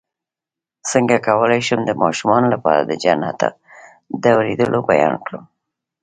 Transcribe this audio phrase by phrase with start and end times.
[0.91, 3.39] څنګه کولی شم د ماشومانو لپاره د جنت
[4.21, 5.43] د اوریدلو بیان کړم